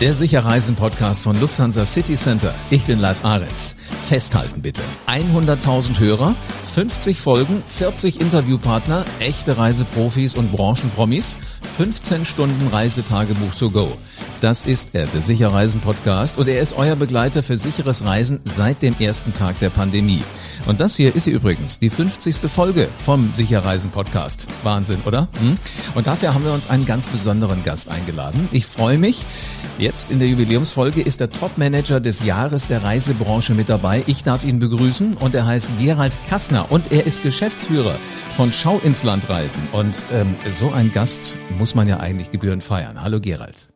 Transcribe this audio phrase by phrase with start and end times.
[0.00, 2.54] Der Sicherreisen-Podcast von Lufthansa City Center.
[2.70, 3.76] Ich bin Live Ahrens.
[4.06, 4.80] Festhalten bitte.
[5.06, 6.36] 100.000 Hörer,
[6.72, 11.36] 50 Folgen, 40 Interviewpartner, echte Reiseprofis und Branchenpromis,
[11.76, 13.98] 15 Stunden Reisetagebuch to go.
[14.40, 18.94] Das ist er, der Sicherreisen-Podcast und er ist euer Begleiter für sicheres Reisen seit dem
[18.98, 20.22] ersten Tag der Pandemie.
[20.66, 22.50] Und das hier ist sie übrigens, die 50.
[22.50, 24.46] Folge vom Sicherreisen-Podcast.
[24.62, 25.28] Wahnsinn, oder?
[25.40, 25.58] Hm?
[25.94, 28.48] Und dafür haben wir uns einen ganz besonderen Gast eingeladen.
[28.50, 29.26] Ich freue mich.
[29.78, 34.04] Jetzt in der Jubiläumsfolge ist der Top-Manager des Jahres der Reisebranche mit dabei.
[34.06, 37.96] Ich darf ihn begrüßen und er heißt Gerald Kassner und er ist Geschäftsführer
[38.36, 39.68] von Schau ins Land Reisen.
[39.72, 43.02] Und ähm, so ein Gast muss man ja eigentlich gebührend feiern.
[43.02, 43.68] Hallo Gerald.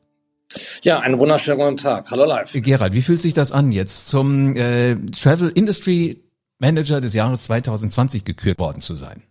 [0.83, 2.11] Ja, einen wunderschönen guten Tag.
[2.11, 2.53] Hallo live.
[2.55, 6.23] Gerald, wie fühlt sich das an, jetzt zum äh, Travel Industry
[6.59, 9.23] Manager des Jahres 2020 gekürt worden zu sein?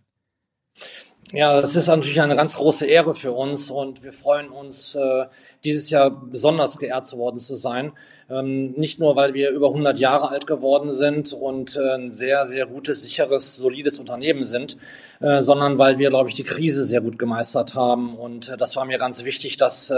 [1.34, 5.24] Ja, das ist natürlich eine ganz große Ehre für uns und wir freuen uns, äh,
[5.64, 7.90] dieses Jahr besonders geehrt worden zu sein.
[8.30, 12.46] Ähm, nicht nur, weil wir über 100 Jahre alt geworden sind und äh, ein sehr,
[12.46, 14.76] sehr gutes, sicheres, solides Unternehmen sind,
[15.18, 18.16] äh, sondern weil wir, glaube ich, die Krise sehr gut gemeistert haben.
[18.16, 19.92] Und das war mir ganz wichtig, das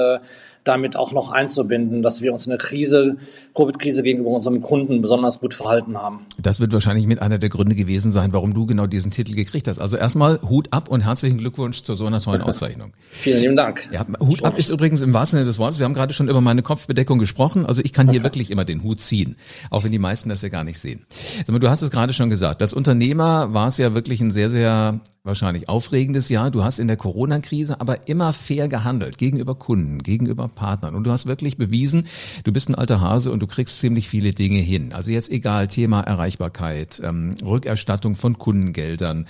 [0.66, 3.16] damit auch noch einzubinden, dass wir uns in der Krise,
[3.54, 6.26] Covid-Krise gegenüber unseren Kunden besonders gut verhalten haben.
[6.38, 9.68] Das wird wahrscheinlich mit einer der Gründe gewesen sein, warum du genau diesen Titel gekriegt
[9.68, 9.78] hast.
[9.78, 12.92] Also erstmal Hut ab und herzlich herzlichen Glückwunsch zu so einer tollen Auszeichnung.
[13.10, 13.88] Vielen lieben Dank.
[13.90, 15.80] Ja, Hut ab ist übrigens im wahrsten Sinne des Wortes.
[15.80, 17.66] Wir haben gerade schon über meine Kopfbedeckung gesprochen.
[17.66, 19.36] Also ich kann hier wirklich immer den Hut ziehen,
[19.70, 21.04] auch wenn die meisten das ja gar nicht sehen.
[21.48, 22.62] Mal, du hast es gerade schon gesagt.
[22.62, 26.50] Als Unternehmer war es ja wirklich ein sehr, sehr wahrscheinlich aufregendes Jahr.
[26.50, 30.94] Du hast in der Corona-Krise aber immer fair gehandelt gegenüber Kunden, gegenüber Partnern.
[30.94, 32.06] Und du hast wirklich bewiesen,
[32.44, 34.92] du bist ein alter Hase und du kriegst ziemlich viele Dinge hin.
[34.92, 39.26] Also jetzt egal, Thema Erreichbarkeit, ähm, Rückerstattung von Kundengeldern,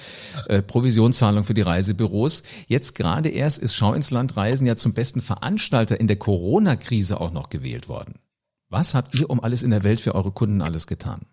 [0.49, 2.43] äh, Provisionszahlung für die Reisebüros.
[2.67, 7.21] Jetzt gerade erst ist Schau ins Land Reisen ja zum besten Veranstalter in der Corona-Krise
[7.21, 8.15] auch noch gewählt worden.
[8.69, 11.27] Was habt ihr um alles in der Welt für eure Kunden alles getan?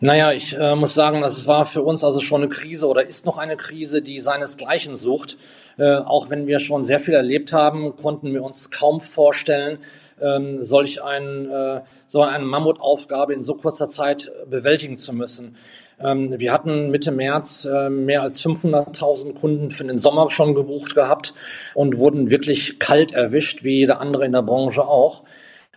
[0.00, 3.24] Naja, ich äh, muss sagen, das war für uns also schon eine Krise oder ist
[3.24, 5.38] noch eine Krise, die seinesgleichen sucht.
[5.78, 9.78] Äh, auch wenn wir schon sehr viel erlebt haben, konnten wir uns kaum vorstellen,
[10.20, 15.56] ähm, solch ein, äh, so eine Mammutaufgabe in so kurzer Zeit bewältigen zu müssen.
[16.02, 20.94] Ähm, wir hatten Mitte März äh, mehr als 500.000 Kunden für den Sommer schon gebucht
[20.94, 21.34] gehabt
[21.74, 25.24] und wurden wirklich kalt erwischt, wie jeder andere in der Branche auch.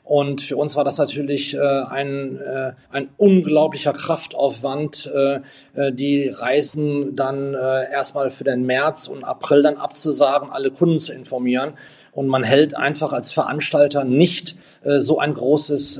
[0.03, 5.11] Und für uns war das natürlich äh, ein, äh, ein unglaublicher Kraftaufwand,
[5.75, 11.73] die Reisen dann erstmal für den März und April dann abzusagen, alle Kunden zu informieren.
[12.11, 15.99] Und man hält einfach als Veranstalter nicht so ein großes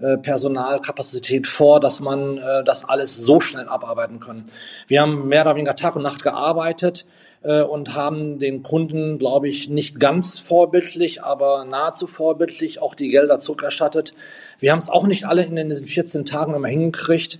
[0.00, 4.44] äh Personalkapazität vor, dass man äh, das alles so schnell abarbeiten kann.
[4.86, 7.06] Wir haben mehr oder weniger Tag und Nacht gearbeitet
[7.42, 13.08] äh, und haben den Kunden, glaube ich, nicht ganz vorbildlich, aber nahezu vorbildlich auch die
[13.08, 14.14] Gelder zurückerstattet.
[14.58, 17.38] Wir haben es auch nicht alle in diesen 14 Tagen immer hingekriegt.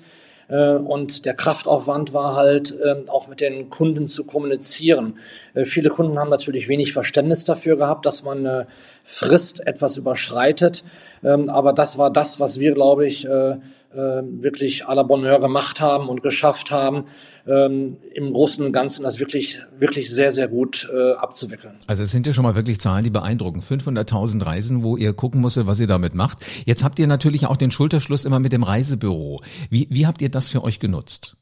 [0.48, 5.18] Äh, und der Kraftaufwand war halt ähm, auch mit den Kunden zu kommunizieren.
[5.54, 8.66] Äh, viele Kunden haben natürlich wenig Verständnis dafür gehabt, dass man eine
[9.04, 10.84] Frist etwas überschreitet.
[11.22, 13.56] Ähm, aber das war das, was wir, glaube ich, äh,
[13.92, 17.04] wirklich à la Bonheur gemacht haben und geschafft haben,
[17.46, 20.88] ähm, im Großen und Ganzen das wirklich, wirklich sehr, sehr gut
[21.18, 21.74] abzuwickeln.
[21.86, 23.60] Also es sind ja schon mal wirklich Zahlen, die beeindrucken.
[23.60, 26.38] 500.000 Reisen, wo ihr gucken musstet, was ihr damit macht.
[26.66, 29.40] Jetzt habt ihr natürlich auch den Schulterschluss immer mit dem Reisebüro.
[29.70, 31.36] Wie, wie habt ihr das für euch genutzt?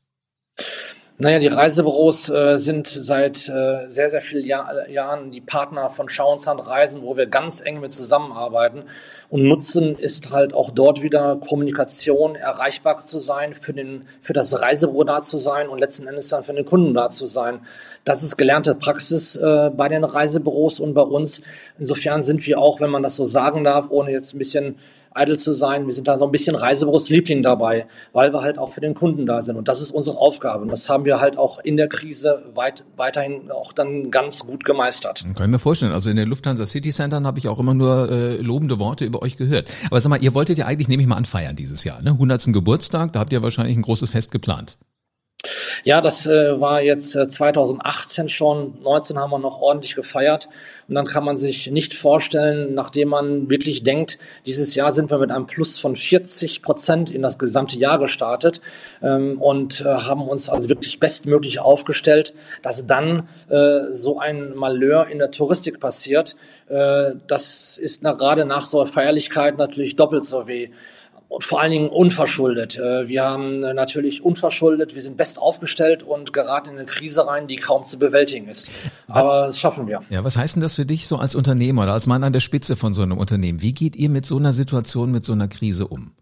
[1.19, 6.11] Naja, die Reisebüros äh, sind seit äh, sehr, sehr vielen Jahr, Jahren die Partner von
[6.11, 8.83] Schauensland Reisen, wo wir ganz eng mit zusammenarbeiten.
[9.31, 14.61] Und Nutzen ist halt auch dort wieder Kommunikation, erreichbar zu sein, für, den, für das
[14.61, 17.61] Reisebüro da zu sein und letzten Endes dann für den Kunden da zu sein.
[18.05, 21.41] Das ist gelernte Praxis äh, bei den Reisebüros und bei uns.
[21.79, 24.77] Insofern sind wir auch, wenn man das so sagen darf, ohne jetzt ein bisschen
[25.17, 25.87] eitel zu sein.
[25.87, 29.27] Wir sind da so ein bisschen Reisebüros-Liebling dabei, weil wir halt auch für den Kunden
[29.27, 29.57] da sind.
[29.57, 30.63] Und das ist unsere Aufgabe.
[30.63, 34.65] Und das haben wir halt auch in der Krise weit, weiterhin auch dann ganz gut
[34.65, 35.25] gemeistert.
[35.35, 35.93] Kann ich mir vorstellen.
[35.93, 39.23] Also in den Lufthansa City Centern habe ich auch immer nur äh, lobende Worte über
[39.23, 39.69] euch gehört.
[39.87, 42.03] Aber sag mal, ihr wolltet ja eigentlich, nehme ich mal an, feiern dieses Jahr.
[42.03, 42.11] Ne?
[42.11, 42.53] 100.
[42.53, 44.79] Geburtstag, da habt ihr wahrscheinlich ein großes Fest geplant.
[45.85, 48.79] Ja, das äh, war jetzt äh, 2018 schon.
[48.83, 50.49] 19 haben wir noch ordentlich gefeiert.
[50.89, 55.19] Und dann kann man sich nicht vorstellen, nachdem man wirklich denkt, dieses Jahr sind wir
[55.19, 58.61] mit einem Plus von 40 Prozent in das gesamte Jahr gestartet
[59.03, 65.07] ähm, und äh, haben uns also wirklich bestmöglich aufgestellt, dass dann äh, so ein Malheur
[65.09, 66.37] in der Touristik passiert.
[66.69, 70.71] Äh, das ist na, gerade nach so einer Feierlichkeit natürlich doppelt so weh.
[71.29, 72.79] Und vor allen Dingen unverschuldet.
[72.79, 77.47] Äh, wir haben natürlich unverschuldet, wir sind best aufgestellt und geraten in eine Krise rein,
[77.47, 78.69] die kaum zu bewältigen ist.
[79.09, 80.03] Aber das schaffen wir.
[80.11, 82.41] Ja, was heißt denn das für dich so als Unternehmer oder als Mann an der
[82.41, 83.61] Spitze von so einem Unternehmen?
[83.63, 86.13] Wie geht ihr mit so einer Situation, mit so einer Krise um?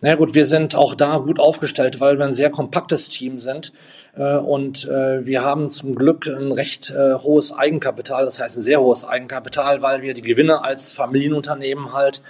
[0.00, 3.38] Na ja, gut, wir sind auch da gut aufgestellt, weil wir ein sehr kompaktes Team
[3.38, 3.72] sind
[4.14, 8.62] äh, und äh, wir haben zum Glück ein recht äh, hohes Eigenkapital, das heißt ein
[8.62, 12.22] sehr hohes Eigenkapital, weil wir die Gewinne als Familienunternehmen halt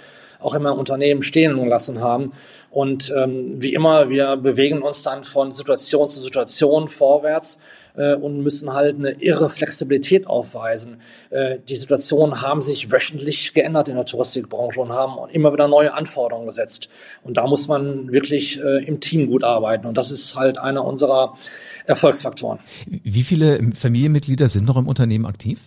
[0.45, 2.31] auch immer im Unternehmen stehen lassen haben.
[2.69, 7.57] Und ähm, wie immer, wir bewegen uns dann von Situation zu Situation vorwärts
[7.95, 10.97] äh, und müssen halt eine irre Flexibilität aufweisen.
[11.29, 15.93] Äh, die Situationen haben sich wöchentlich geändert in der Touristikbranche und haben immer wieder neue
[15.93, 16.89] Anforderungen gesetzt.
[17.23, 19.87] Und da muss man wirklich äh, im Team gut arbeiten.
[19.87, 21.37] Und das ist halt einer unserer
[21.85, 22.59] Erfolgsfaktoren.
[22.87, 25.61] Wie viele Familienmitglieder sind noch im Unternehmen aktiv?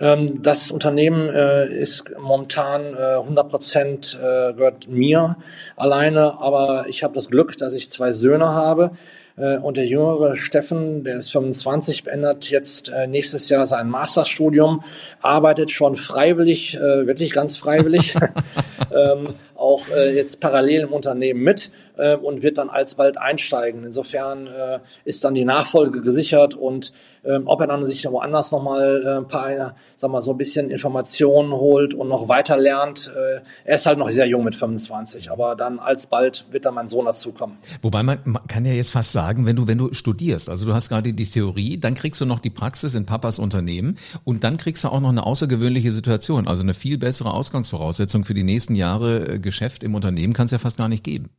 [0.00, 5.36] Ähm, das Unternehmen äh, ist momentan äh, 100 Prozent äh, gehört mir
[5.76, 8.92] alleine, aber ich habe das Glück, dass ich zwei Söhne habe.
[9.36, 14.82] Äh, und der jüngere Steffen, der ist 25, beendet jetzt äh, nächstes Jahr sein Masterstudium,
[15.20, 18.14] arbeitet schon freiwillig, äh, wirklich ganz freiwillig,
[18.94, 21.70] ähm, auch jetzt parallel im Unternehmen mit
[22.00, 23.84] äh, und wird dann alsbald einsteigen.
[23.84, 26.92] Insofern äh, ist dann die Nachfolge gesichert und
[27.24, 30.38] ähm, ob er dann sich da woanders nochmal äh, ein paar, sag mal, so ein
[30.38, 33.12] bisschen Informationen holt und noch weiter lernt.
[33.14, 36.88] Äh, er ist halt noch sehr jung mit 25, aber dann alsbald wird dann mein
[36.88, 37.58] Sohn dazukommen.
[37.82, 40.74] Wobei man, man kann ja jetzt fast sagen, wenn du, wenn du studierst, also du
[40.74, 44.56] hast gerade die Theorie, dann kriegst du noch die Praxis in Papas Unternehmen und dann
[44.56, 48.74] kriegst du auch noch eine außergewöhnliche Situation, also eine viel bessere Ausgangsvoraussetzung für die nächsten
[48.74, 51.30] Jahre äh, Geschäft im Unternehmen kann es ja fast gar nicht geben.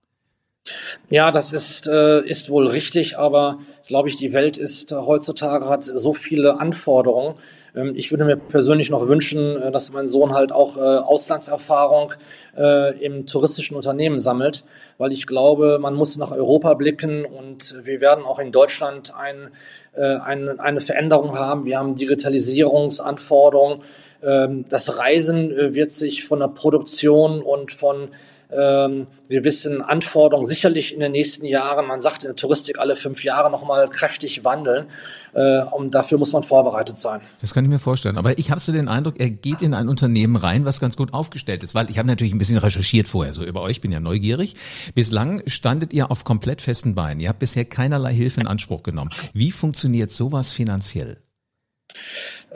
[1.09, 5.83] Ja, das ist, äh, ist wohl richtig, aber glaube ich, die Welt ist heutzutage hat
[5.83, 7.35] so viele Anforderungen.
[7.75, 12.13] Ähm, ich würde mir persönlich noch wünschen, äh, dass mein Sohn halt auch äh, Auslandserfahrung
[12.55, 14.63] äh, im touristischen Unternehmen sammelt,
[14.99, 19.49] weil ich glaube, man muss nach Europa blicken und wir werden auch in Deutschland ein,
[19.93, 21.65] äh, ein, eine Veränderung haben.
[21.65, 23.81] Wir haben Digitalisierungsanforderungen.
[24.23, 28.09] Ähm, das Reisen äh, wird sich von der Produktion und von
[28.53, 33.23] ähm, gewissen Anforderungen sicherlich in den nächsten Jahren, man sagt in der Touristik alle fünf
[33.23, 34.87] Jahre nochmal kräftig wandeln.
[35.33, 37.21] Äh, und dafür muss man vorbereitet sein.
[37.39, 38.17] Das kann ich mir vorstellen.
[38.17, 41.13] Aber ich habe so den Eindruck, er geht in ein Unternehmen rein, was ganz gut
[41.13, 43.99] aufgestellt ist, weil ich habe natürlich ein bisschen recherchiert vorher, so über euch, bin ja
[43.99, 44.55] neugierig.
[44.95, 47.21] Bislang standet ihr auf komplett festen Beinen.
[47.21, 49.11] Ihr habt bisher keinerlei Hilfe in Anspruch genommen.
[49.33, 51.17] Wie funktioniert sowas finanziell?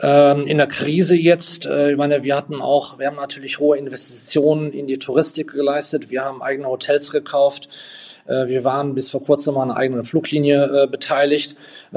[0.02, 3.78] Ähm, in der Krise jetzt, äh, ich meine, wir hatten auch, wir haben natürlich hohe
[3.78, 6.10] Investitionen in die Touristik geleistet.
[6.10, 7.68] Wir haben eigene Hotels gekauft.
[8.26, 11.56] Äh, wir waren bis vor kurzem an einer eigenen Fluglinie äh, beteiligt,
[11.92, 11.96] äh,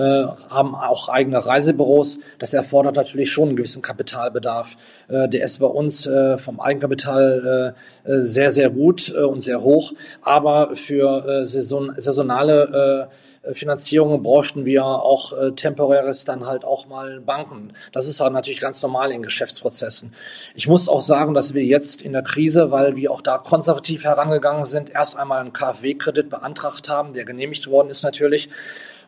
[0.50, 2.20] haben auch eigene Reisebüros.
[2.40, 4.78] Das erfordert natürlich schon einen gewissen Kapitalbedarf.
[5.10, 7.76] Äh, der ist bei uns äh, vom Eigenkapital
[8.06, 9.94] sehr, sehr gut und sehr hoch.
[10.22, 13.10] Aber für saison saisonale
[13.54, 17.74] Finanzierungen bräuchten wir auch äh, temporäres dann halt auch mal Banken.
[17.94, 20.14] Das ist halt natürlich ganz normal in Geschäftsprozessen.
[20.56, 24.04] Ich muss auch sagen, dass wir jetzt in der Krise, weil wir auch da konservativ
[24.04, 28.50] herangegangen sind, erst einmal einen KfW-Kredit beantragt haben, der genehmigt worden ist natürlich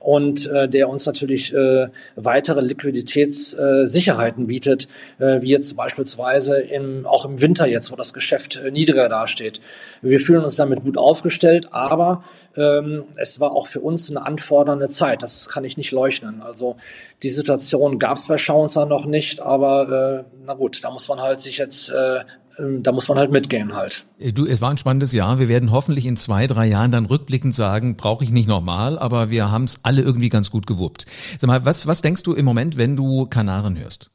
[0.02, 4.88] und äh, der uns natürlich äh, weitere Liquiditätssicherheiten äh, bietet,
[5.20, 9.62] äh, wie jetzt beispielsweise im, auch im Winter jetzt, wo das Geschäft äh, niedriger dasteht.
[10.02, 12.24] Wir fühlen uns damit gut aufgestellt, aber
[12.58, 15.22] ähm, es war auch für uns eine anfordernde Zeit.
[15.22, 16.42] Das kann ich nicht leugnen.
[16.42, 16.78] Also
[17.22, 21.22] die Situation gab es bei Schauenzer noch nicht, aber äh, na gut, da muss man
[21.22, 22.22] halt sich jetzt äh,
[22.58, 24.06] da muss man halt mitgehen halt.
[24.20, 25.40] Äh, du, es war ein spannendes Jahr.
[25.40, 29.30] Wir werden hoffentlich in zwei, drei Jahren dann rückblickend sagen, brauche ich nicht nochmal, aber
[29.30, 31.06] wir haben es alle irgendwie ganz gut gewuppt.
[31.40, 34.12] Sag mal, was, was denkst du im Moment, wenn du Kanaren hörst?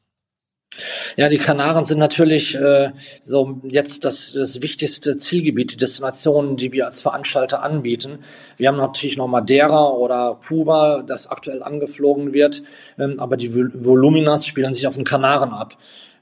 [1.15, 2.91] Ja, die Kanaren sind natürlich äh,
[3.21, 8.19] so jetzt das, das wichtigste Zielgebiet, die Destinationen, die wir als Veranstalter anbieten.
[8.57, 12.63] Wir haben natürlich noch Madeira oder Kuba, das aktuell angeflogen wird,
[12.99, 15.77] ähm, aber die Voluminas spielen sich auf den Kanaren ab.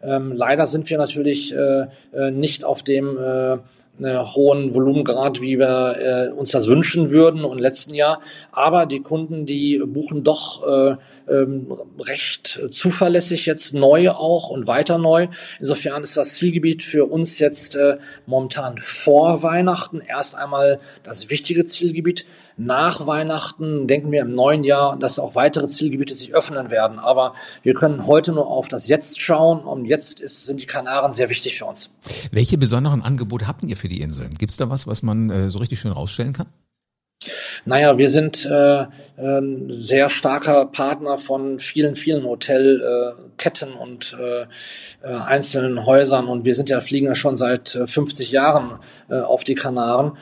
[0.05, 3.57] Ähm, leider sind wir natürlich äh, äh, nicht auf dem äh,
[4.01, 8.19] äh, hohen Volumengrad, wie wir äh, uns das wünschen würden und letzten Jahr.
[8.51, 10.97] Aber die Kunden, die buchen doch äh,
[11.31, 15.27] ähm, recht zuverlässig jetzt neu auch und weiter neu.
[15.61, 21.63] Insofern ist das Zielgebiet für uns jetzt äh, momentan vor Weihnachten erst einmal das wichtige
[21.63, 22.25] Zielgebiet.
[22.57, 26.99] Nach Weihnachten denken wir im neuen Jahr, dass auch weitere Zielgebiete sich öffnen werden.
[26.99, 27.33] Aber
[27.63, 31.29] wir können heute nur auf das Jetzt schauen und jetzt ist, sind die Kanaren sehr
[31.29, 31.91] wichtig für uns.
[32.31, 34.35] Welche besonderen Angebote habt ihr für die Inseln?
[34.37, 36.47] Gibt es da was, was man äh, so richtig schön rausstellen kann?
[37.65, 38.85] Naja, wir sind äh,
[39.17, 44.41] ähm, sehr starker Partner von vielen, vielen Hotelketten äh, und äh,
[45.01, 49.19] äh, einzelnen Häusern und wir sind ja fliegen ja schon seit 50 äh, Jahren äh,
[49.19, 50.17] auf die Kanaren.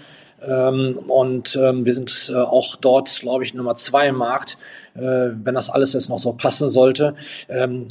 [0.47, 4.57] Ähm, und ähm, wir sind äh, auch dort, glaube ich, Nummer zwei im Markt,
[4.95, 7.15] äh, wenn das alles jetzt noch so passen sollte.
[7.49, 7.87] Ähm,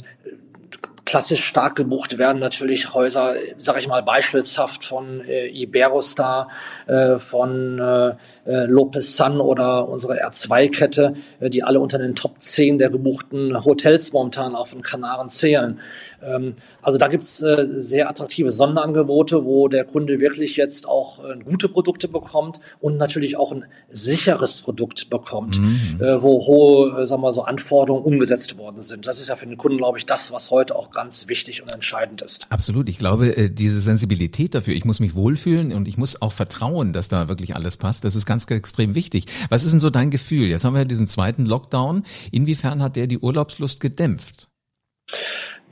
[1.05, 6.47] klassisch stark gebucht werden natürlich Häuser, sage ich mal beispielshaft von äh, Iberostar,
[6.87, 12.41] äh, von äh, äh, Lopez Sun oder unsere R2-Kette, äh, die alle unter den Top
[12.41, 15.79] 10 der gebuchten Hotels momentan auf den Kanaren zählen.
[16.25, 21.37] Ähm, also da gibt's äh, sehr attraktive Sonderangebote, wo der Kunde wirklich jetzt auch äh,
[21.43, 25.99] gute Produkte bekommt und natürlich auch ein sicheres Produkt bekommt, mhm.
[25.99, 29.07] äh, wo hohe, sagen wir so, Anforderungen umgesetzt worden sind.
[29.07, 31.69] Das ist ja für den Kunden, glaube ich, das, was heute auch ganz wichtig und
[31.69, 32.45] entscheidend ist.
[32.49, 32.89] Absolut.
[32.89, 37.07] Ich glaube, diese Sensibilität dafür, ich muss mich wohlfühlen und ich muss auch vertrauen, dass
[37.07, 39.25] da wirklich alles passt, das ist ganz extrem wichtig.
[39.49, 40.47] Was ist denn so dein Gefühl?
[40.47, 42.03] Jetzt haben wir diesen zweiten Lockdown.
[42.31, 44.47] Inwiefern hat der die Urlaubslust gedämpft?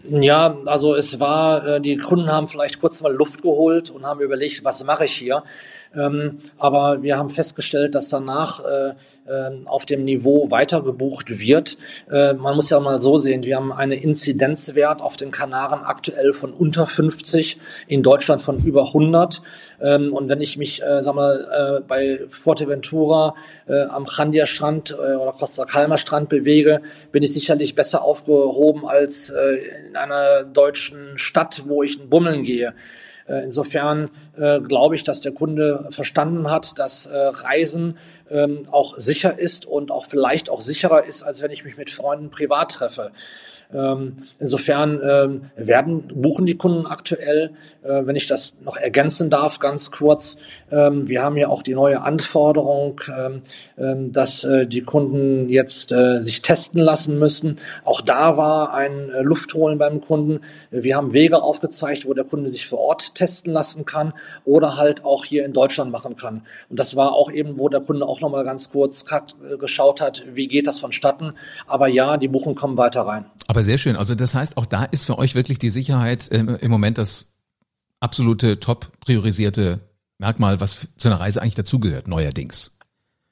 [0.10, 4.20] Ja, also es war, äh, die Kunden haben vielleicht kurz mal Luft geholt und haben
[4.22, 5.44] überlegt, was mache ich hier?
[5.96, 8.94] Ähm, aber wir haben festgestellt, dass danach äh,
[9.32, 11.78] äh, auf dem Niveau weiter gebucht wird.
[12.10, 16.34] Äh, man muss ja mal so sehen, wir haben einen Inzidenzwert auf den Kanaren aktuell
[16.34, 19.42] von unter 50, in Deutschland von über 100.
[19.82, 23.36] Ähm, und wenn ich mich, äh, sag mal, äh, bei Forteventura
[23.68, 26.82] äh, am Chandia Strand äh, oder Costa Calma Strand bewege,
[27.12, 32.74] bin ich sicherlich besser aufgehoben als äh, in einer deutschen Stadt, wo ich bummeln gehe.
[33.28, 37.98] Insofern äh, glaube ich, dass der Kunde verstanden hat, dass äh, Reisen
[38.30, 41.90] ähm, auch sicher ist und auch vielleicht auch sicherer ist, als wenn ich mich mit
[41.90, 43.12] Freunden privat treffe.
[43.74, 47.52] Ähm, insofern ähm, werden buchen die Kunden aktuell,
[47.84, 50.38] äh, wenn ich das noch ergänzen darf, ganz kurz.
[50.72, 53.42] Ähm, wir haben ja auch die neue Anforderung, ähm,
[53.78, 57.58] ähm, dass äh, die Kunden jetzt äh, sich testen lassen müssen.
[57.84, 60.42] Auch da war ein äh, Luftholen beim Kunden.
[60.70, 64.14] Wir haben Wege aufgezeigt, wo der Kunde sich vor Ort testen lassen kann
[64.46, 66.42] oder halt auch hier in Deutschland machen kann.
[66.70, 69.06] Und das war auch eben, wo der Kunde auch nochmal ganz kurz
[69.60, 71.34] geschaut hat, wie geht das vonstatten.
[71.68, 73.26] Aber ja, die Buchungen kommen weiter rein.
[73.48, 73.96] Aber aber sehr schön.
[73.96, 77.36] Also das heißt, auch da ist für euch wirklich die Sicherheit ähm, im Moment das
[78.00, 79.82] absolute top priorisierte
[80.18, 82.72] Merkmal, was zu einer Reise eigentlich dazugehört, neuerdings.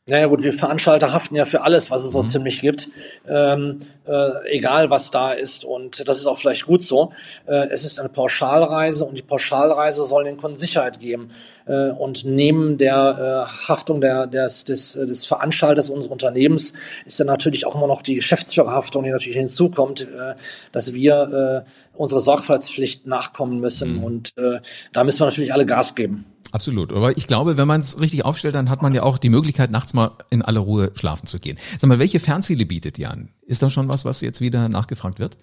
[0.07, 2.27] Naja gut, wir Veranstalter haften ja für alles, was es so mhm.
[2.27, 2.89] ziemlich gibt,
[3.27, 5.65] ähm, äh, egal was da ist.
[5.65, 7.11] Und das ist auch vielleicht gut so.
[7.45, 11.31] Äh, es ist eine Pauschalreise und die Pauschalreise soll den Kunden Sicherheit geben.
[11.69, 16.73] Äh, und neben der äh, Haftung der, des, des, des Veranstalters unseres Unternehmens
[17.05, 20.33] ist dann natürlich auch immer noch die Geschäftsführerhaftung, die natürlich hinzukommt, äh,
[20.71, 23.97] dass wir äh, unsere Sorgfaltspflicht nachkommen müssen.
[23.97, 24.03] Mhm.
[24.03, 24.59] Und äh,
[24.93, 26.25] da müssen wir natürlich alle Gas geben.
[26.51, 26.91] Absolut.
[26.91, 29.69] Aber ich glaube, wenn man es richtig aufstellt, dann hat man ja auch die Möglichkeit,
[29.69, 31.59] nachts mal in aller Ruhe schlafen zu gehen.
[31.77, 33.29] Sag mal, welche Fernziele bietet ihr an?
[33.45, 35.37] Ist da schon was, was jetzt wieder nachgefragt wird?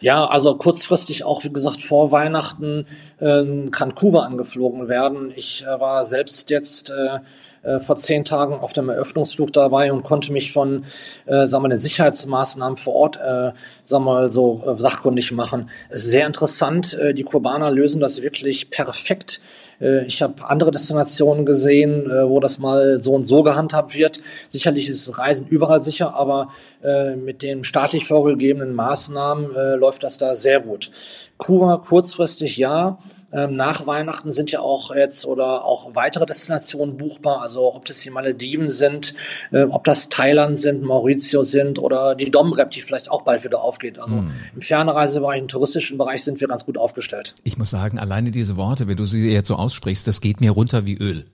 [0.00, 2.86] Ja, also kurzfristig auch, wie gesagt, vor Weihnachten
[3.18, 5.32] äh, kann Kuba angeflogen werden.
[5.34, 7.20] Ich äh, war selbst jetzt äh,
[7.64, 10.84] äh, vor zehn Tagen auf dem Eröffnungsflug dabei und konnte mich von,
[11.26, 13.52] äh, sagen wir, den Sicherheitsmaßnahmen vor Ort, äh,
[13.84, 15.70] sagen wir mal, so äh, sachkundig machen.
[15.88, 16.94] Es ist sehr interessant.
[16.94, 19.40] Äh, die Kubaner lösen das wirklich perfekt
[19.80, 24.20] äh, ich habe andere Destinationen gesehen, äh, wo das mal so und so gehandhabt wird.
[24.48, 26.50] Sicherlich ist Reisen überall sicher, aber
[26.82, 30.90] äh, mit den staatlich vorgegebenen Maßnahmen läuft das da sehr gut.
[31.36, 32.98] Kuba kurzfristig ja,
[33.34, 37.42] ähm, nach Weihnachten sind ja auch jetzt oder auch weitere Destinationen buchbar.
[37.42, 39.14] Also ob das die Malediven sind,
[39.52, 43.60] äh, ob das Thailand sind, Mauritius sind oder die Domrep, die vielleicht auch bald wieder
[43.60, 43.98] aufgeht.
[43.98, 44.30] Also hm.
[44.54, 47.34] im Fernreisebereich, im touristischen Bereich sind wir ganz gut aufgestellt.
[47.44, 50.52] Ich muss sagen, alleine diese Worte, wenn du sie jetzt so aussprichst, das geht mir
[50.52, 51.26] runter wie Öl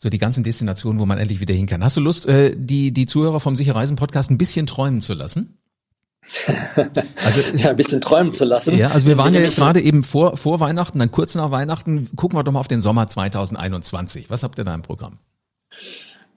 [0.00, 1.82] so die ganzen Destinationen, wo man endlich wieder hin kann.
[1.82, 5.57] Hast du Lust, äh, die, die Zuhörer vom Sicherreisen Podcast ein bisschen träumen zu lassen?
[7.24, 8.76] Also ja, ein bisschen träumen zu lassen.
[8.76, 12.08] Ja, also wir waren ja jetzt gerade eben vor, vor Weihnachten, dann kurz nach Weihnachten.
[12.16, 14.30] Gucken wir doch mal auf den Sommer 2021.
[14.30, 15.18] Was habt ihr da im Programm?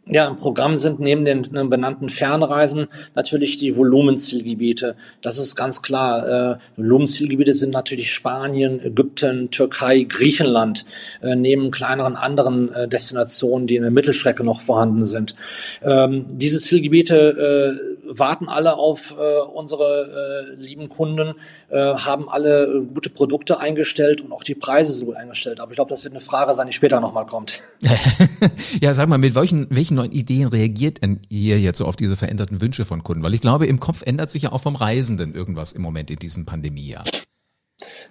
[0.08, 4.96] Ja, im Programm sind neben den benannten Fernreisen natürlich die Volumenzielgebiete.
[5.22, 6.55] Das ist ganz klar.
[6.55, 10.86] Äh, Volumenzielgebiete sind natürlich Spanien, Ägypten, Türkei, Griechenland,
[11.22, 15.36] äh, neben kleineren anderen äh, Destinationen, die in der Mittelstrecke noch vorhanden sind.
[15.84, 21.36] Ähm, diese Zielgebiete äh, warten alle auf äh, unsere äh, lieben Kunden,
[21.70, 25.60] äh, haben alle äh, gute Produkte eingestellt und auch die Preise sind gut eingestellt.
[25.60, 27.62] Aber ich glaube, das wird eine Frage sein, die später nochmal kommt.
[28.81, 32.15] ja, sag mal, mit welchen, welchen neuen Ideen reagiert denn ihr jetzt so auf diese
[32.15, 33.24] veränderten Wünsche von Kunden?
[33.24, 36.19] Weil ich glaube, im Kopf ändert sich ja auch vom Reisenden irgendwas im Moment in
[36.19, 37.03] diesem Pandemiejahr.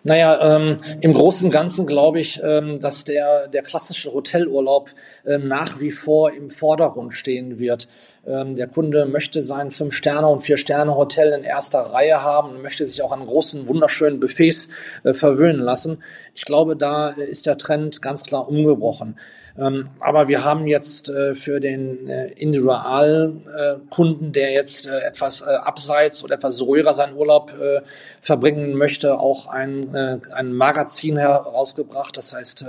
[0.02, 4.90] Naja, ähm, im Großen und Ganzen glaube ich, ähm, dass der, der klassische Hotelurlaub
[5.26, 7.88] ähm, nach wie vor im Vordergrund stehen wird.
[8.26, 13.02] Ähm, der Kunde möchte sein Fünf-Sterne- und Vier-Sterne-Hotel in erster Reihe haben und möchte sich
[13.02, 14.70] auch an großen, wunderschönen Buffets
[15.04, 16.02] äh, verwöhnen lassen.
[16.34, 19.16] Ich glaube, da ist der Trend ganz klar umgebrochen.
[19.58, 25.42] Ähm, aber wir haben jetzt äh, für den äh, Individualkunden, äh, der jetzt äh, etwas
[25.42, 27.80] äh, abseits oder etwas ruhiger seinen Urlaub äh,
[28.20, 29.94] verbringen möchte, auch ein,
[30.32, 32.66] ein Magazin herausgebracht, das heißt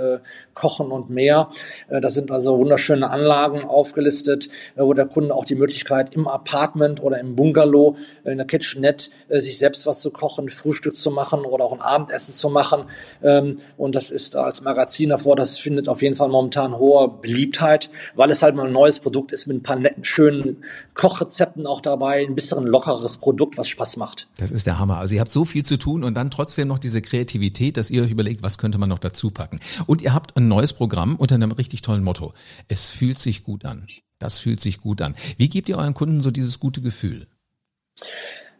[0.54, 1.50] Kochen und mehr.
[1.88, 7.18] da sind also wunderschöne Anlagen aufgelistet, wo der Kunde auch die Möglichkeit im Apartment oder
[7.20, 11.72] im Bungalow, in der Kitchenette, sich selbst was zu kochen, Frühstück zu machen oder auch
[11.72, 12.84] ein Abendessen zu machen.
[13.22, 17.90] Ähm, und das ist als Magazin davor, das findet auf jeden Fall momentan hoher Beliebtheit,
[18.14, 20.64] weil es halt mal ein neues Produkt ist mit ein paar netten, schönen
[20.94, 24.28] Kochrezepten auch dabei, ein bisschen lockeres Produkt, was Spaß macht.
[24.36, 24.98] Das ist der Hammer.
[24.98, 28.02] Also ihr habt so viel zu tun und dann trotzdem noch diese Kreativität, dass ihr
[28.02, 29.60] euch überlegt, was könnte man noch dazu packen.
[29.86, 32.34] Und ihr habt ein neues Programm unter einem richtig tollen Motto.
[32.68, 33.86] Es fühlt sich gut an.
[34.18, 35.14] Das fühlt sich gut an.
[35.36, 37.26] Wie gebt ihr euren Kunden so dieses gute Gefühl?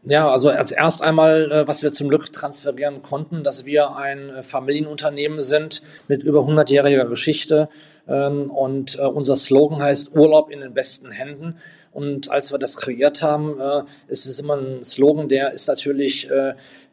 [0.05, 4.31] Ja, also als erst einmal, äh, was wir zum Glück transferieren konnten, dass wir ein
[4.31, 7.69] äh, Familienunternehmen sind mit über 100-jähriger Geschichte.
[8.09, 11.59] Ähm, und äh, unser Slogan heißt Urlaub in den besten Händen.
[11.93, 13.61] Und als wir das kreiert haben,
[14.09, 16.27] ist es immer ein Slogan, der ist natürlich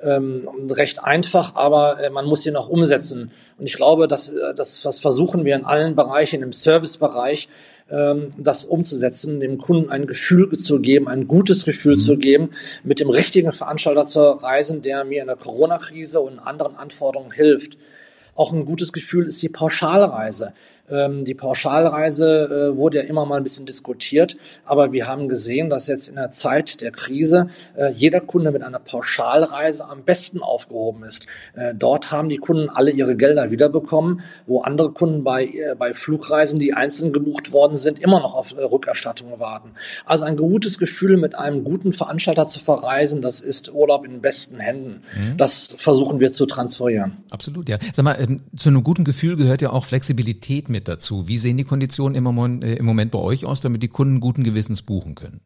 [0.04, 3.32] ähm, recht einfach, aber man muss ihn auch umsetzen.
[3.58, 7.48] Und ich glaube, dass das, was versuchen wir in allen Bereichen, im Servicebereich,
[7.92, 12.02] ähm, das umzusetzen, dem Kunden ein Gefühl zu geben, ein gutes Gefühl mhm.
[12.02, 12.50] zu geben,
[12.84, 17.78] mit dem richtigen Veranstalter zu reisen, der mir in der Corona-Krise und anderen Anforderungen hilft.
[18.36, 20.54] Auch ein gutes Gefühl ist die Pauschalreise.
[20.92, 25.70] Ähm, die Pauschalreise äh, wurde ja immer mal ein bisschen diskutiert, aber wir haben gesehen,
[25.70, 30.42] dass jetzt in der Zeit der Krise äh, jeder Kunde mit einer Pauschalreise am besten
[30.42, 31.26] aufgehoben ist.
[31.56, 35.94] Äh, dort haben die Kunden alle ihre Gelder wiederbekommen, wo andere Kunden bei, äh, bei
[35.94, 39.72] Flugreisen, die einzeln gebucht worden sind, immer noch auf äh, Rückerstattungen warten.
[40.06, 44.60] Also ein gutes Gefühl, mit einem guten Veranstalter zu verreisen, das ist Urlaub in besten
[44.60, 45.04] Händen.
[45.16, 45.38] Mhm.
[45.38, 47.18] Das versuchen wir zu transferieren.
[47.30, 47.78] Absolut, ja.
[47.94, 51.28] Sag mal, ähm, zu einem guten Gefühl gehört ja auch Flexibilität mit mit dazu.
[51.28, 54.22] Wie sehen die Konditionen im Moment, äh, im Moment bei euch aus, damit die Kunden
[54.22, 55.42] guten Gewissens buchen können?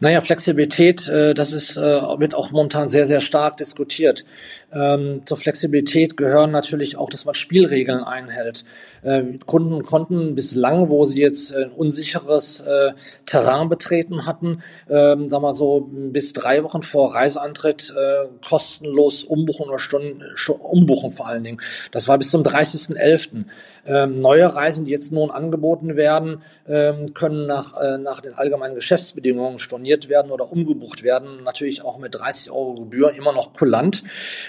[0.00, 4.24] Naja, Flexibilität, äh, das ist, äh, wird auch momentan sehr, sehr stark diskutiert.
[4.72, 8.64] Ähm, zur Flexibilität gehören natürlich auch, dass man Spielregeln einhält.
[9.02, 12.92] Äh, Kunden konnten bislang, wo sie jetzt ein unsicheres äh,
[13.26, 19.68] Terrain betreten hatten, ähm, sagen wir so bis drei Wochen vor Reiseantritt äh, kostenlos umbuchen
[19.68, 20.22] oder Stunden,
[20.60, 21.58] umbuchen vor allen Dingen.
[21.90, 23.44] Das war bis zum 30.11.
[23.86, 28.74] Ähm, neue Reisen, die jetzt nun angeboten werden, ähm, können nach, äh, nach den allgemeinen
[28.74, 29.58] Geschäftsbedingungen
[29.88, 31.42] storniert werden oder umgebucht werden.
[31.44, 34.04] Natürlich auch mit 30 Euro Gebühr, immer noch kulant.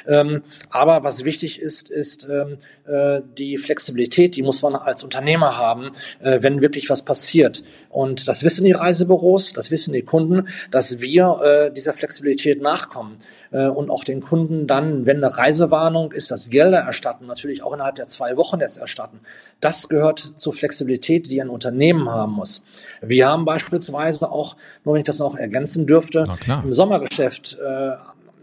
[0.07, 5.57] Ähm, aber was wichtig ist, ist ähm, äh, die Flexibilität, die muss man als Unternehmer
[5.57, 7.63] haben, äh, wenn wirklich was passiert.
[7.89, 13.17] Und das wissen die Reisebüros, das wissen die Kunden, dass wir äh, dieser Flexibilität nachkommen
[13.51, 17.73] äh, und auch den Kunden dann, wenn eine Reisewarnung ist, das Gelder erstatten, natürlich auch
[17.73, 19.19] innerhalb der zwei Wochen jetzt erstatten.
[19.59, 22.61] Das gehört zur Flexibilität, die ein Unternehmen haben muss.
[23.01, 26.25] Wir haben beispielsweise auch, nur wenn ich das noch ergänzen dürfte,
[26.63, 27.91] im Sommergeschäft äh,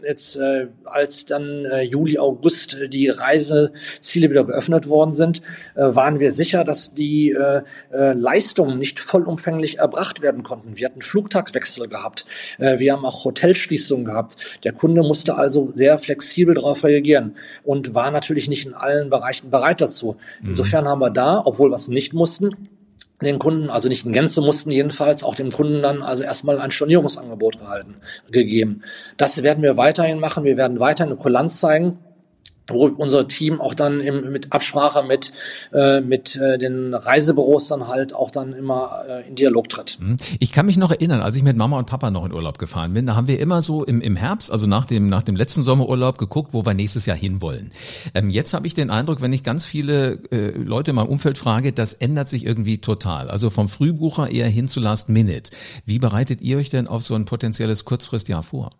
[0.05, 5.41] jetzt äh, als dann äh, Juli, August äh, die Reiseziele wieder geöffnet worden sind,
[5.75, 10.77] äh, waren wir sicher, dass die äh, äh, Leistungen nicht vollumfänglich erbracht werden konnten.
[10.77, 12.25] Wir hatten Flugtagswechsel gehabt,
[12.57, 14.37] äh, wir haben auch Hotelschließungen gehabt.
[14.63, 19.49] Der Kunde musste also sehr flexibel darauf reagieren und war natürlich nicht in allen Bereichen
[19.49, 20.17] bereit dazu.
[20.41, 20.49] Mhm.
[20.49, 22.69] Insofern haben wir da, obwohl wir es nicht mussten,
[23.21, 26.71] den Kunden, also nicht in Gänze mussten jedenfalls, auch dem Kunden dann also erstmal ein
[26.71, 27.95] Stornierungsangebot gehalten,
[28.31, 28.83] gegeben.
[29.17, 30.43] Das werden wir weiterhin machen.
[30.43, 31.99] Wir werden weiterhin eine Kulanz zeigen
[32.69, 35.31] wo unser Team auch dann im, mit Absprache mit,
[35.73, 39.97] äh, mit äh, den Reisebüros dann halt auch dann immer äh, in Dialog tritt.
[39.99, 40.17] Mhm.
[40.39, 42.93] Ich kann mich noch erinnern, als ich mit Mama und Papa noch in Urlaub gefahren
[42.93, 45.63] bin, da haben wir immer so im, im Herbst, also nach dem, nach dem letzten
[45.63, 47.71] Sommerurlaub geguckt, wo wir nächstes Jahr hinwollen.
[48.13, 51.37] Ähm, jetzt habe ich den Eindruck, wenn ich ganz viele äh, Leute in meinem Umfeld
[51.37, 53.29] frage, das ändert sich irgendwie total.
[53.29, 55.51] Also vom Frühbucher eher hin zu Last Minute.
[55.85, 58.71] Wie bereitet ihr euch denn auf so ein potenzielles Kurzfristjahr vor?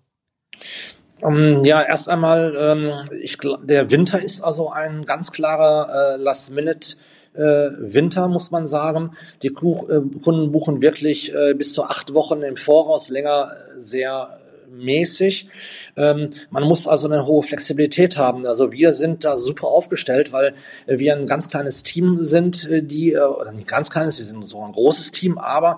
[1.21, 6.17] Um, ähm, ja, erst einmal, ähm, ich, der Winter ist also ein ganz klarer äh,
[6.17, 6.97] Last-Minute.
[7.34, 9.12] Äh, Winter, muss man sagen.
[9.43, 15.49] Die äh, Kunden buchen wirklich äh, bis zu acht Wochen im Voraus, länger sehr mäßig.
[15.95, 18.45] Ähm, man muss also eine hohe Flexibilität haben.
[18.45, 20.53] Also wir sind da super aufgestellt, weil
[20.86, 24.71] wir ein ganz kleines Team sind, die, oder nicht ganz kleines, wir sind so ein
[24.71, 25.77] großes Team, aber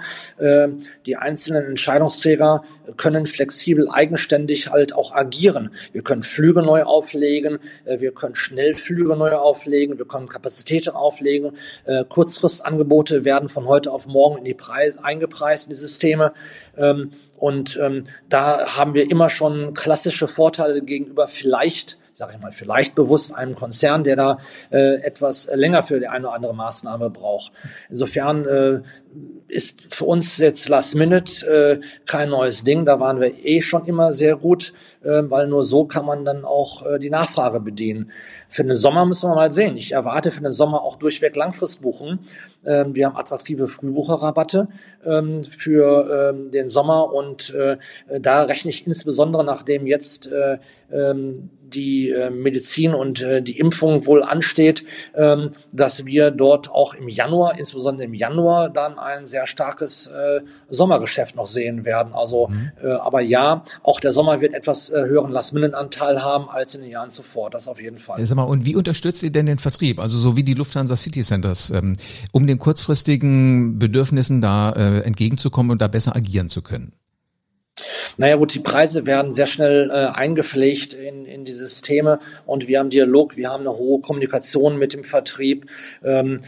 [1.06, 2.63] die einzelnen Entscheidungsträger
[2.97, 5.71] können flexibel, eigenständig halt auch agieren.
[5.91, 11.54] Wir können Flüge neu auflegen, wir können Schnellflüge neu auflegen, wir können Kapazitäten auflegen,
[12.10, 16.34] Kurzfristangebote werden von heute auf morgen in die Preise eingepreist in die Systeme.
[16.78, 22.52] Ähm, und ähm, da haben wir immer schon klassische Vorteile gegenüber vielleicht sage ich mal,
[22.52, 24.39] vielleicht bewusst einem Konzern, der da
[24.71, 27.54] äh, etwas länger für die eine oder andere Maßnahme braucht.
[27.89, 28.82] Insofern äh,
[29.47, 32.86] ist für uns jetzt Last Minute äh, kein neues Ding.
[32.86, 36.43] Da waren wir eh schon immer sehr gut, äh, weil nur so kann man dann
[36.43, 38.12] auch äh, die Nachfrage bedienen.
[38.49, 39.78] Für den Sommer müssen wir mal sehen.
[39.78, 42.19] Ich erwarte für den Sommer auch durchweg Langfristbuchen.
[42.65, 44.67] Ähm, wir haben attraktive Frühbucherrabatte
[45.06, 47.78] ähm, für ähm, den Sommer und äh,
[48.19, 50.58] da rechne ich insbesondere nachdem jetzt äh,
[50.91, 56.93] ähm, die äh, Medizin und äh, die Impfung wohl ansteht, ähm, dass wir dort auch
[56.93, 62.13] im Januar, insbesondere im Januar, dann ein sehr starkes äh, Sommergeschäft noch sehen werden.
[62.13, 62.72] Also, mhm.
[62.84, 66.89] äh, aber ja, auch der Sommer wird etwas äh, höheren Last-Minute-Anteil haben als in den
[66.89, 67.50] Jahren zuvor.
[67.50, 68.26] Das auf jeden Fall.
[68.26, 70.00] Sag mal, und wie unterstützt ihr denn den Vertrieb?
[70.00, 71.95] Also so wie die Lufthansa City Centers, ähm,
[72.32, 76.93] um den kurzfristigen Bedürfnissen da äh, entgegenzukommen und da besser agieren zu können?
[78.17, 82.79] Naja gut, die Preise werden sehr schnell äh, eingepflegt in, in die Systeme und wir
[82.79, 85.67] haben Dialog, wir haben eine hohe Kommunikation mit dem Vertrieb,
[86.03, 86.41] ähm,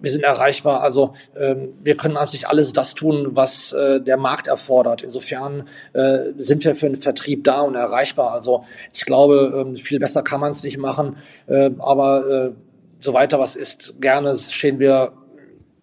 [0.00, 4.16] wir sind erreichbar, also ähm, wir können an sich alles das tun, was äh, der
[4.16, 5.02] Markt erfordert.
[5.02, 8.32] Insofern äh, sind wir für den Vertrieb da und erreichbar.
[8.32, 12.50] Also ich glaube, ähm, viel besser kann man es nicht machen, äh, aber äh,
[12.98, 15.12] so weiter was ist, gerne stehen wir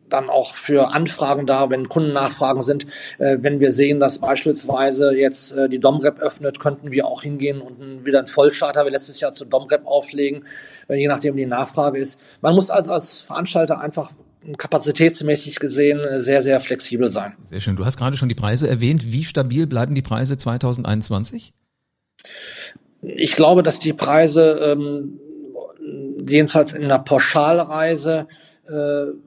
[0.10, 2.88] dann auch für Anfragen da, wenn Kundennachfragen sind.
[3.18, 7.62] Äh, wenn wir sehen, dass beispielsweise jetzt äh, die Domrep öffnet, könnten wir auch hingehen
[7.62, 10.46] und wieder einen Vollcharter wie letztes Jahr zu Domrep auflegen,
[10.88, 12.20] äh, je nachdem die Nachfrage ist.
[12.42, 14.12] Man muss also als Veranstalter einfach
[14.58, 17.34] kapazitätsmäßig gesehen äh, sehr, sehr flexibel sein.
[17.44, 17.76] Sehr schön.
[17.76, 19.12] Du hast gerade schon die Preise erwähnt.
[19.12, 21.54] Wie stabil bleiben die Preise 2021?
[23.02, 25.20] Ich glaube, dass die Preise ähm,
[26.28, 28.28] jedenfalls in der Pauschalreise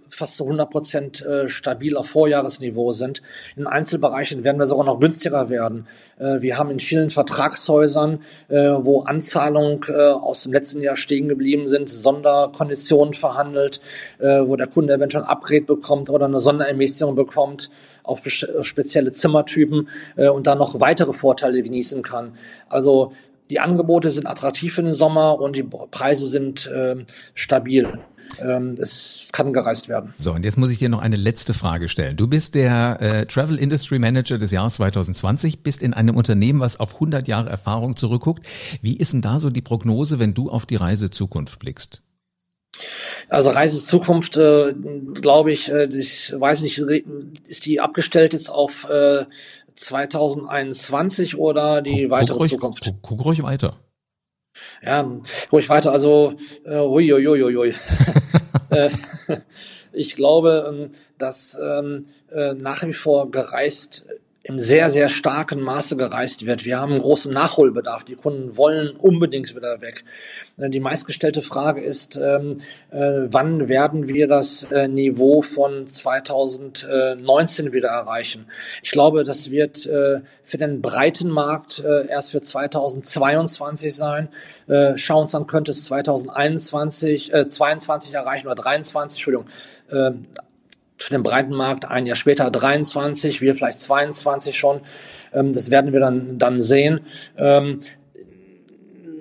[0.09, 3.23] fast zu 100 Prozent äh, stabil auf Vorjahresniveau sind.
[3.57, 5.87] In Einzelbereichen werden wir sogar noch günstiger werden.
[6.19, 11.29] Äh, wir haben in vielen Vertragshäusern, äh, wo Anzahlungen äh, aus dem letzten Jahr stehen
[11.29, 13.81] geblieben sind, Sonderkonditionen verhandelt,
[14.19, 17.71] äh, wo der Kunde eventuell ein Upgrade bekommt oder eine Sonderemission bekommt
[18.03, 22.37] auf spezielle Zimmertypen äh, und dann noch weitere Vorteile genießen kann.
[22.69, 23.13] Also
[23.51, 26.97] die Angebote sind attraktiv für den Sommer und die Preise sind äh,
[27.35, 27.99] stabil
[28.41, 30.15] ähm, es kann gereist werden.
[30.17, 32.17] So, und jetzt muss ich dir noch eine letzte Frage stellen.
[32.17, 36.81] Du bist der äh, Travel Industry Manager des Jahres 2020, bist in einem Unternehmen, was
[36.81, 38.47] auf 100 Jahre Erfahrung zurückguckt.
[38.81, 42.03] Wie ist denn da so die Prognose, wenn du auf die Reisezukunft blickst?
[43.29, 44.75] Also Reisezukunft, äh,
[45.15, 49.27] glaube ich, äh, ich weiß nicht, ist die abgestellt jetzt auf äh,
[49.75, 52.85] 2021 oder die guck, weitere guck Zukunft?
[52.85, 53.79] Guck, guck ruhig weiter.
[54.85, 55.09] Ja,
[55.51, 55.93] ruhig weiter.
[55.93, 56.35] Also,
[56.65, 57.75] äh, ui, ui, ui, ui.
[58.71, 58.91] Äh,
[59.93, 64.07] ich glaube, ähm, dass ähm, äh, nach wie vor gereist
[64.45, 66.65] im sehr, sehr starken Maße gereist wird.
[66.65, 68.03] Wir haben einen großen Nachholbedarf.
[68.03, 70.05] Die Kunden wollen unbedingt wieder weg.
[70.59, 77.73] Äh, die meistgestellte Frage ist, ähm, äh, wann werden wir das äh, Niveau von 2019
[77.73, 78.47] wieder erreichen?
[78.83, 79.89] Ich glaube, das wird
[80.45, 84.29] für den breiten Markt erst für 2022 sein.
[84.97, 89.47] Schauen uns an, könnte es 2021, äh, 22 erreichen oder 23, Entschuldigung.
[91.03, 94.81] Für den breiten Markt ein Jahr später 23, wir vielleicht 22 schon.
[95.33, 97.01] Ähm, das werden wir dann, dann sehen.
[97.37, 97.81] Ähm,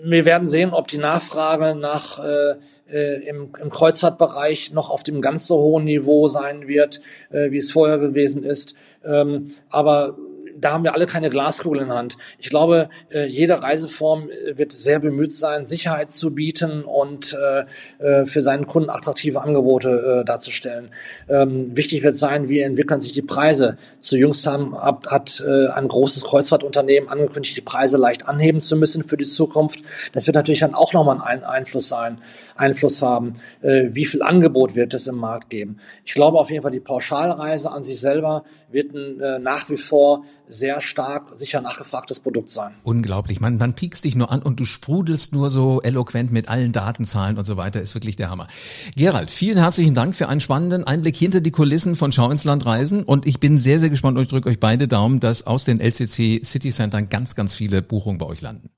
[0.04, 2.56] wir werden sehen, ob die Nachfrage nach äh,
[2.92, 7.58] äh, im, im Kreuzfahrtbereich noch auf dem ganz so hohen Niveau sein wird, äh, wie
[7.58, 8.76] es vorher gewesen ist.
[9.04, 10.18] Ähm, aber
[10.60, 12.18] da haben wir alle keine Glaskugel in Hand.
[12.40, 18.26] Ich glaube, äh, jede Reiseform äh, wird sehr bemüht sein, Sicherheit zu bieten und äh,
[18.26, 20.90] für seinen Kunden attraktive Angebote darzustellen.
[21.30, 23.78] Ähm, wichtig wird sein, wie entwickeln sich die Preise.
[24.00, 29.18] Zu jüngst haben, hat ein großes Kreuzfahrtunternehmen angekündigt, die Preise leicht anheben zu müssen für
[29.18, 29.80] die Zukunft.
[30.14, 32.18] Das wird natürlich dann auch nochmal einen Einfluss sein,
[32.62, 33.34] Einfluss haben.
[33.62, 35.78] Wie viel Angebot wird es im Markt geben?
[36.06, 38.94] Ich glaube auf jeden Fall, die Pauschalreise an sich selber wird
[39.42, 42.74] nach wie vor sehr stark sicher nachgefragtes Produkt sein.
[42.84, 43.42] Unglaublich.
[43.42, 47.38] Man, man piekst dich nur an und du sprudelst nur so eloquent mit allen Datenzahlen
[47.38, 47.82] und so weiter.
[47.82, 48.48] Ist wirklich der Hammer.
[48.96, 52.66] Gerald, vielen herzlichen Dank für einen spannenden Einblick hinter die Kulissen von Schau ins Land
[52.66, 53.04] Reisen.
[53.04, 55.80] Und ich bin sehr, sehr gespannt und ich drücke euch beide Daumen, dass aus den
[55.80, 58.70] LCC City Centern ganz, ganz viele Buchungen bei euch landen.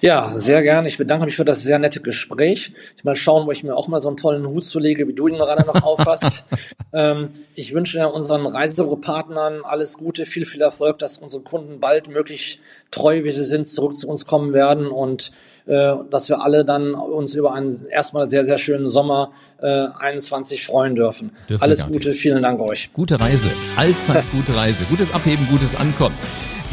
[0.00, 0.88] Ja, sehr gerne.
[0.88, 2.72] Ich bedanke mich für das sehr nette Gespräch.
[2.96, 5.28] Ich mal schauen, wo ich mir auch mal so einen tollen Hut zulege, wie du
[5.28, 6.44] ihn gerade noch aufhast.
[6.92, 12.60] ähm, ich wünsche unseren Reisepartnern alles Gute, viel, viel Erfolg, dass unsere Kunden bald möglich
[12.90, 15.32] treu, wie sie sind, zurück zu uns kommen werden und
[15.66, 20.64] äh, dass wir alle dann uns über einen erstmal sehr, sehr schönen Sommer äh, 21
[20.64, 21.32] freuen dürfen.
[21.48, 22.90] dürfen alles Gute, vielen Dank euch.
[22.94, 26.16] Gute Reise, allzeit gute Reise, gutes Abheben, gutes Ankommen.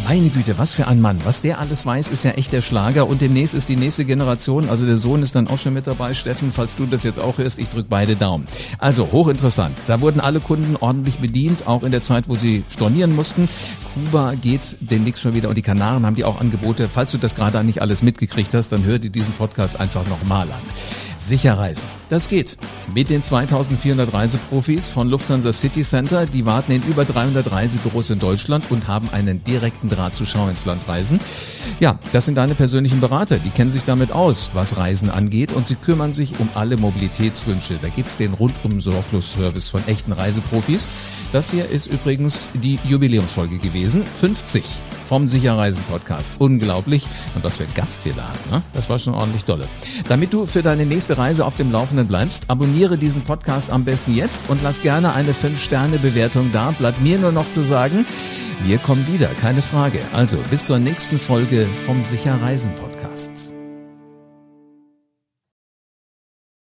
[0.08, 1.20] Meine Güte, was für ein Mann.
[1.26, 3.08] Was der alles weiß, ist ja echt der Schlager.
[3.08, 6.14] Und demnächst ist die nächste Generation, also der Sohn ist dann auch schon mit dabei.
[6.14, 8.48] Steffen, falls du das jetzt auch hörst, ich drück beide Daumen.
[8.80, 9.78] Also hochinteressant.
[9.88, 13.50] Da wurden alle Kunden ordentlich bedient, auch in der Zeit, wo sie stornieren mussten.
[13.94, 16.90] Kuba geht demnächst schon wieder und die Kanaren haben die auch Angebote.
[16.90, 20.52] Falls du das gerade nicht alles mitgekriegt hast, dann hör dir diesen Podcast einfach nochmal
[20.52, 21.07] an.
[21.18, 21.84] Sicher reisen.
[22.10, 22.58] Das geht.
[22.94, 26.26] Mit den 2400 Reiseprofis von Lufthansa City Center.
[26.26, 30.48] Die warten in über 300 Reisebüros in Deutschland und haben einen direkten Draht zu Schau
[30.48, 31.20] ins Land reisen.
[31.80, 33.40] Ja, das sind deine persönlichen Berater.
[33.40, 37.78] Die kennen sich damit aus, was Reisen angeht und sie kümmern sich um alle Mobilitätswünsche.
[37.82, 40.92] Da gibt's den rundum Sorglos-Service von echten Reiseprofis.
[41.32, 44.06] Das hier ist übrigens die Jubiläumsfolge gewesen.
[44.06, 46.34] 50 vom Sicherreisen Podcast.
[46.40, 47.08] Unglaublich.
[47.36, 48.52] Und was für ein Gast wir da haben.
[48.52, 48.62] Ne?
[48.74, 49.68] Das war schon ordentlich dolle.
[50.08, 54.16] Damit du für deine nächste Reise auf dem Laufenden bleibst, abonniere diesen Podcast am besten
[54.16, 56.72] jetzt und lass gerne eine 5-Sterne-Bewertung da.
[56.72, 58.06] Bleibt mir nur noch zu sagen,
[58.64, 60.00] wir kommen wieder, keine Frage.
[60.14, 63.47] Also bis zur nächsten Folge vom Sicherreisen Podcast.